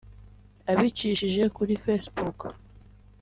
[0.71, 2.39] Abicishije kuri Facebook